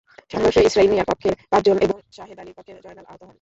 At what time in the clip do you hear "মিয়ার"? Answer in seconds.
0.91-1.09